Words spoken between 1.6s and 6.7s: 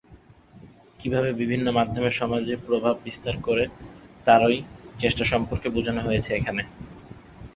মাধ্যম সমাজে প্রভাববিস্তার করে তারই চেষ্টা সম্পর্কে বুঝানো হয়েছে এখানে।